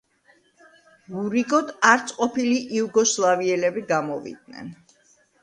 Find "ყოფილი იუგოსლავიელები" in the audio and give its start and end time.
2.21-3.87